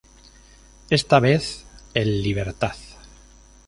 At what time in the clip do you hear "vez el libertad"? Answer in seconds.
1.19-2.75